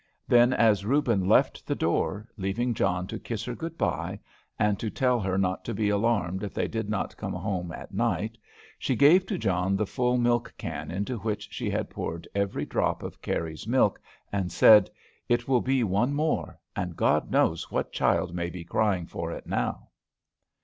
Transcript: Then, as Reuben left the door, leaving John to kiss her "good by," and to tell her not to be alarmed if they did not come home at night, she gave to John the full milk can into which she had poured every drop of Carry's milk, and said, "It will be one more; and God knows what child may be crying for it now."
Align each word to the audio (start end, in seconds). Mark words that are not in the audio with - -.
Then, 0.27 0.51
as 0.51 0.83
Reuben 0.83 1.29
left 1.29 1.67
the 1.67 1.75
door, 1.75 2.27
leaving 2.35 2.73
John 2.73 3.05
to 3.05 3.19
kiss 3.19 3.45
her 3.45 3.53
"good 3.53 3.77
by," 3.77 4.19
and 4.57 4.79
to 4.79 4.89
tell 4.89 5.19
her 5.19 5.37
not 5.37 5.63
to 5.65 5.75
be 5.75 5.89
alarmed 5.89 6.41
if 6.41 6.55
they 6.55 6.67
did 6.67 6.89
not 6.89 7.15
come 7.17 7.33
home 7.33 7.71
at 7.71 7.93
night, 7.93 8.35
she 8.79 8.95
gave 8.95 9.27
to 9.27 9.37
John 9.37 9.75
the 9.75 9.85
full 9.85 10.17
milk 10.17 10.55
can 10.57 10.89
into 10.89 11.19
which 11.19 11.49
she 11.51 11.69
had 11.69 11.91
poured 11.91 12.27
every 12.33 12.65
drop 12.65 13.03
of 13.03 13.21
Carry's 13.21 13.67
milk, 13.67 14.01
and 14.33 14.51
said, 14.51 14.89
"It 15.29 15.47
will 15.47 15.61
be 15.61 15.83
one 15.83 16.15
more; 16.15 16.57
and 16.75 16.95
God 16.95 17.29
knows 17.29 17.69
what 17.69 17.91
child 17.93 18.33
may 18.33 18.49
be 18.49 18.63
crying 18.63 19.05
for 19.05 19.31
it 19.31 19.45
now." 19.45 19.89